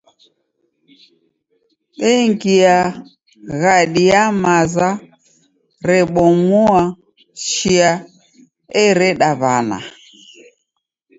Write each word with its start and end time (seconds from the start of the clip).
Dengia 1.99 2.75
ghadi 3.61 4.03
ya 4.11 4.23
maza 4.41 4.89
rebomua 5.87 6.81
chia 7.47 7.91
ereda 8.83 9.29
w'ana. 9.41 9.77